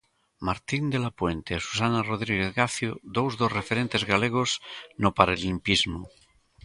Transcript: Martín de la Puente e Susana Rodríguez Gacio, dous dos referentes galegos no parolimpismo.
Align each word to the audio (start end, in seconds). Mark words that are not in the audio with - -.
Martín 0.47 0.83
de 0.93 0.99
la 1.03 1.11
Puente 1.19 1.51
e 1.55 1.63
Susana 1.67 2.01
Rodríguez 2.09 2.51
Gacio, 2.59 2.91
dous 3.17 3.33
dos 3.41 3.53
referentes 3.59 4.03
galegos 4.11 4.49
no 5.03 5.09
parolimpismo. 5.19 5.99